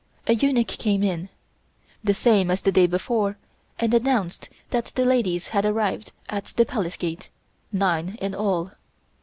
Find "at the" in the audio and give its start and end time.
6.27-6.65